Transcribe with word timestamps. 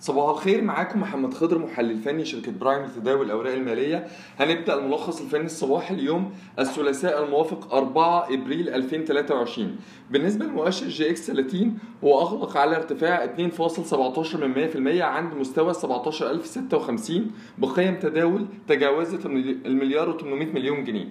صباح 0.00 0.28
الخير 0.28 0.62
معاكم 0.62 1.00
محمد 1.00 1.34
خضر 1.34 1.58
محلل 1.58 1.98
فني 1.98 2.24
شركة 2.24 2.52
برايم 2.52 2.84
لتداول 2.84 3.26
الأوراق 3.26 3.52
المالية. 3.54 4.06
هنبدأ 4.40 4.74
الملخص 4.78 5.20
الفني 5.20 5.44
الصباحي 5.44 5.94
اليوم 5.94 6.32
الثلاثاء 6.58 7.24
الموافق 7.24 7.74
4 7.74 8.34
إبريل 8.34 8.68
2023 8.68 9.76
بالنسبة 10.10 10.44
لمؤشر 10.44 10.88
EGX 10.88 11.26
30 11.26 11.78
هو 12.04 12.20
أغلق 12.20 12.56
على 12.56 12.76
ارتفاع 12.76 13.26
2.17% 13.26 14.36
من 14.36 14.98
100% 14.98 15.00
عند 15.02 15.34
مستوى 15.34 15.74
17056 15.74 17.30
بقيم 17.58 17.94
تداول 17.98 18.46
تجاوزت 18.68 19.26
المليار 19.26 20.18
و800 20.18 20.24
مليون 20.54 20.84
جنيه. 20.84 21.08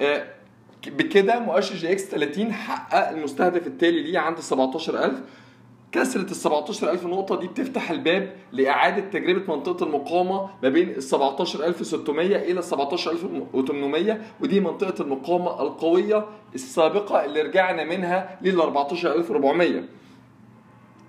آه، 0.00 0.26
بكده 0.86 1.38
مؤشر 1.38 1.74
EGX 1.74 2.04
30 2.04 2.52
حقق 2.52 3.08
المستهدف 3.08 3.66
التالي 3.66 4.02
ليه 4.02 4.18
عند 4.18 4.40
17000 4.40 5.12
كسرة 5.94 6.20
ال 6.22 6.36
17000 6.36 7.06
نقطة 7.06 7.40
دي 7.40 7.46
بتفتح 7.46 7.90
الباب 7.90 8.32
لإعادة 8.52 9.10
تجربة 9.10 9.56
منطقة 9.56 9.84
المقاومة 9.86 10.50
ما 10.62 10.68
بين 10.68 10.88
ال 10.88 11.02
17600 11.02 12.36
إلى 12.36 12.62
17800 12.62 14.20
ودي 14.40 14.60
منطقة 14.60 15.02
المقاومة 15.02 15.62
القوية 15.62 16.24
السابقة 16.54 17.24
اللي 17.24 17.42
رجعنا 17.42 17.84
منها 17.84 18.38
لل 18.42 18.60
14400 18.60 19.82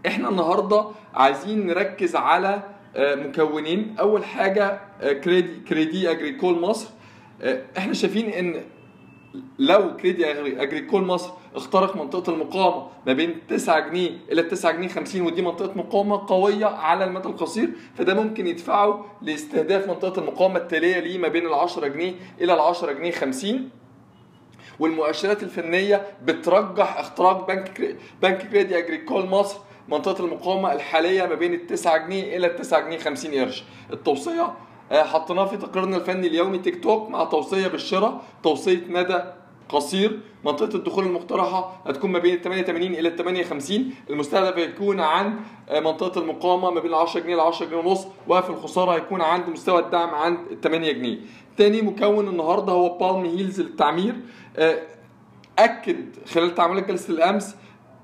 إحنا 0.07 0.29
النهاردة 0.29 0.85
عايزين 1.13 1.67
نركز 1.67 2.15
على 2.15 2.63
آه، 2.95 3.15
مكونين. 3.15 3.95
أول 3.99 4.25
حاجة 4.25 4.79
آه، 5.01 5.13
كريدي 5.13 5.59
كريدي 5.67 6.11
أجريكول 6.11 6.59
مصر. 6.61 6.89
آه، 7.41 7.61
إحنا 7.77 7.93
شايفين 7.93 8.29
إن 8.29 8.61
لو 9.59 9.97
كريدي 9.97 10.31
اجريكول 10.61 11.03
مصر 11.05 11.29
اخترق 11.55 11.95
منطقة 11.95 12.33
المقاومة 12.33 12.87
ما 13.07 13.13
بين 13.13 13.47
9 13.47 13.79
جنيه 13.89 14.11
إلى 14.31 14.43
9 14.43 14.71
جنيه 14.71 14.87
50 14.87 15.21
ودي 15.21 15.41
منطقة 15.41 15.73
مقاومة 15.77 16.23
قوية 16.27 16.65
على 16.65 17.03
المدى 17.05 17.27
القصير 17.27 17.69
فده 17.95 18.13
ممكن 18.13 18.47
يدفعه 18.47 19.05
لاستهداف 19.21 19.87
منطقة 19.87 20.19
المقاومة 20.19 20.57
التالية 20.57 20.99
ليه 20.99 21.17
ما 21.17 21.27
بين 21.27 21.45
ال 21.47 21.53
10 21.53 21.87
جنيه 21.87 22.13
إلى 22.41 22.53
ال 22.53 22.59
10 22.59 22.91
جنيه 22.91 23.11
50 23.11 23.69
والمؤشرات 24.79 25.43
الفنية 25.43 26.07
بترجح 26.23 26.97
اختراق 26.99 27.47
بنك 27.47 27.95
بنك 28.21 28.49
كريدي 28.49 28.77
اجريكول 28.77 29.25
مصر 29.25 29.57
منطقة 29.89 30.25
المقاومة 30.25 30.73
الحالية 30.73 31.25
ما 31.25 31.35
بين 31.35 31.53
ال 31.53 31.67
9 31.67 31.97
جنيه 31.97 32.37
إلى 32.37 32.47
ال 32.47 32.55
9 32.55 32.79
جنيه 32.81 32.97
50 32.97 33.31
قرش. 33.33 33.63
التوصية 33.93 34.53
حطيناه 34.93 35.45
في 35.45 35.57
تقريرنا 35.57 35.97
الفني 35.97 36.27
اليومي 36.27 36.57
تيك 36.57 36.83
توك 36.83 37.09
مع 37.09 37.23
توصية 37.23 37.67
بالشراء 37.67 38.21
توصية 38.43 38.81
مدى 38.89 39.19
قصير. 39.69 40.19
منطقة 40.45 40.75
الدخول 40.75 41.05
المقترحة 41.05 41.81
هتكون 41.85 42.11
ما 42.11 42.19
بين 42.19 42.41
88 42.41 42.93
إلى 42.93 43.09
58 43.17 43.93
المستهدف 44.09 44.57
هيكون 44.57 44.99
عند 44.99 45.33
آه، 45.69 45.79
منطقة 45.79 46.21
المقاومة 46.21 46.71
ما 46.71 46.79
بين 46.79 46.93
10 46.93 47.19
جنيه 47.19 47.35
ل 47.35 47.39
10 47.39 47.65
جنيه 47.65 47.77
ونص. 47.77 48.07
وفي 48.27 48.49
الخسارة 48.49 48.91
هيكون 48.91 49.21
عند 49.21 49.49
مستوى 49.49 49.79
الدعم 49.79 50.09
عند 50.15 50.37
8 50.63 50.91
جنيه. 50.91 51.17
تاني 51.57 51.81
مكون 51.81 52.27
النهارده 52.27 52.73
هو 52.73 52.97
بالم 52.97 53.25
هيلز 53.37 53.61
للتعمير. 53.61 54.15
آه، 54.57 54.81
أكد 55.59 56.05
خلال 56.33 56.55
تعاملات 56.55 56.87
جلسة 56.87 57.13
الأمس 57.13 57.55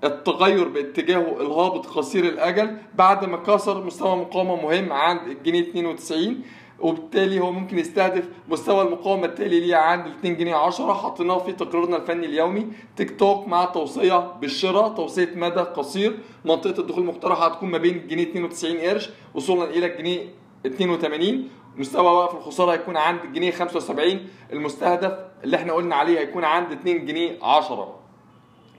التغير 0.03 0.67
باتجاهه 0.67 1.41
الهابط 1.41 1.85
قصير 1.85 2.23
الأجل. 2.25 2.77
بعد 2.95 3.25
ما 3.25 3.37
كسر 3.37 3.83
مستوى 3.83 4.15
مقاومة 4.15 4.55
مهم 4.55 4.93
عند 4.93 5.21
الجنيه 5.27 5.61
92 5.69 6.41
وبالتالي 6.81 7.39
هو 7.39 7.51
ممكن 7.51 7.79
يستهدف 7.79 8.23
مستوى 8.49 8.81
المقاومة 8.81 9.25
التالي 9.25 9.59
ليه 9.59 9.75
عند 9.75 10.07
2 10.07 10.37
جنيه 10.37 10.55
10 10.55 10.93
حطيناه 10.93 11.37
في 11.37 11.51
تقريرنا 11.51 11.97
الفني 11.97 12.25
اليومي. 12.25 12.67
تيك 12.95 13.19
توك 13.19 13.47
مع 13.47 13.65
توصية 13.65 14.31
بالشراء 14.41 14.89
توصية 14.89 15.29
مدى 15.35 15.59
قصير. 15.59 16.19
منطقة 16.45 16.79
الدخول 16.81 17.03
المقترحة 17.03 17.45
هتكون 17.47 17.69
ما 17.71 17.77
بين 17.77 17.95
الجنيه 17.97 18.23
92 18.23 18.77
قرش 18.77 19.09
وصولا 19.35 19.69
إلى 19.69 19.85
الجنيه 19.85 20.25
82 20.65 21.49
مستوى 21.77 22.11
وقف 22.11 22.35
الخسارة 22.35 22.71
هيكون 22.71 22.97
عند 22.97 23.19
الجنيه 23.23 23.51
75 23.51 24.19
المستهدف 24.53 25.13
اللي 25.43 25.57
إحنا 25.57 25.73
قلنا 25.73 25.95
عليه 25.95 26.19
هيكون 26.19 26.43
عند 26.43 26.71
2 26.71 27.05
جنيه 27.05 27.37
10 27.43 27.95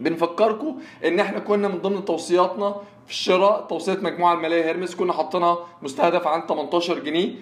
بنفكركم 0.00 0.78
إن 1.04 1.20
إحنا 1.20 1.38
كنا 1.38 1.68
من 1.68 1.78
ضمن 1.78 2.04
توصياتنا 2.04 2.74
في 3.06 3.12
الشراء 3.12 3.66
توصية 3.66 3.98
مجموعة 4.02 4.34
الماليه 4.34 4.64
هيرمس 4.64 4.94
كنا 4.94 5.12
حاطينها 5.12 5.58
مستهدف 5.82 6.26
عند 6.26 6.42
18 6.48 6.98
جنيه. 6.98 7.34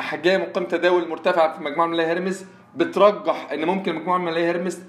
أحجام 0.00 0.42
وقيم 0.42 0.64
تداول 0.64 1.08
مرتفعة 1.08 1.58
في 1.58 1.64
مجموعة 1.64 1.86
الماليه 1.86 2.06
هيرمس 2.06 2.44
بترجح 2.76 3.52
إن 3.52 3.64
ممكن 3.64 3.94
مجموعة 3.94 4.16
الماليه 4.16 4.44
هيرمس 4.44 4.80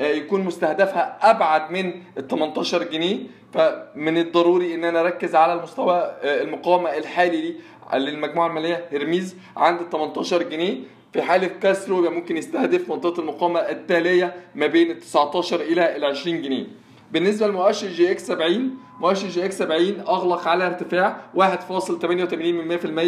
آه، 0.00 0.06
يكون 0.06 0.44
مستهدفها 0.44 1.30
أبعد 1.30 1.70
من 1.70 1.92
ال 2.18 2.28
18 2.28 2.82
جنيه 2.82 3.18
فمن 3.54 4.18
الضروري 4.18 4.74
إن 4.74 4.84
أنا 4.84 5.00
أركز 5.00 5.34
على 5.34 5.52
المستوى 5.52 5.96
آه، 5.96 6.42
المقاومة 6.42 6.96
الحالي 6.96 7.54
للمجموعة 7.94 8.46
المالية 8.46 8.84
هرميز 8.92 9.36
عند 9.56 9.80
ال 9.80 9.90
18 9.90 10.42
جنيه 10.42 10.76
في 11.12 11.22
حالة 11.22 11.46
كسره 11.46 12.10
ممكن 12.10 12.36
يستهدف 12.36 12.88
منطقة 12.90 13.20
المقاومة 13.20 13.60
التالية 13.60 14.34
ما 14.54 14.66
بين 14.66 14.90
ال 14.90 15.00
19 15.00 15.60
إلى 15.60 15.96
ال 15.96 16.04
20 16.04 16.42
جنيه. 16.42 16.66
بالنسبة 17.12 17.46
لمؤشر 17.46 17.86
EGX 17.88 18.26
70 18.26 18.70
مؤشر 19.00 19.28
EGX 19.28 19.58
70 19.58 20.00
أغلق 20.00 20.48
على 20.48 20.66
ارتفاع 20.66 21.20
1.88% 21.36 21.40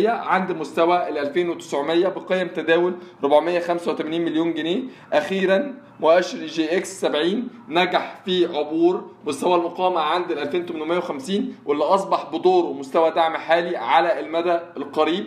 عند 0.06 0.53
مستوى 0.53 1.09
ال 1.09 1.19
2900 1.19 2.08
بقيم 2.08 2.48
تداول 2.48 2.94
485 3.25 4.20
مليون 4.20 4.54
جنيه. 4.54 4.82
أخيرا 5.12 5.75
مؤشر 6.00 6.38
EGX 6.38 7.00
70 7.00 7.48
نجح 7.69 8.20
في 8.25 8.47
عبور 8.56 9.10
مستوى 9.26 9.54
المقاومة 9.54 10.00
عند 10.00 10.31
ال 10.31 10.38
2850 10.38 11.54
واللي 11.66 11.84
أصبح 11.84 12.25
بدوره 12.32 12.72
مستوى 12.72 13.10
دعم 13.10 13.37
حالي 13.37 13.76
على 13.76 14.20
المدى 14.20 14.58
القريب 14.76 15.26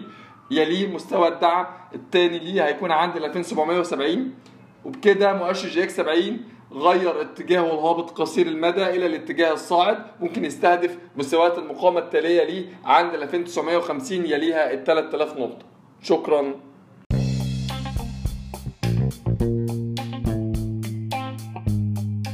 يليه 0.52 0.88
مستوى 0.88 1.28
الدعم 1.28 1.66
الثاني 1.96 2.40
ليه 2.40 2.66
هيكون 2.66 2.92
عند 2.92 3.16
ال 3.18 3.26
2770 3.26 4.32
وبكده 4.86 5.34
مؤشر 5.34 5.68
EGX 5.68 5.96
70 5.96 6.40
غير 6.72 7.22
اتجاهه 7.22 7.66
الهابط 7.66 8.10
قصير 8.12 8.48
المدى 8.48 8.84
إلى 8.90 9.06
الاتجاه 9.06 9.54
الصاعد 9.54 9.98
ممكن 10.20 10.46
يستهدف 10.46 10.98
مستويات 11.18 11.58
المقاومة 11.58 12.00
التالية 12.00 12.44
ليه 12.44 12.66
عند 12.86 13.14
ال 13.14 13.24
2950 13.24 14.18
يليها 14.18 14.74
ال 14.74 14.84
3000 14.84 15.38
نقطة. 15.38 15.66
شكرا. 16.02 16.54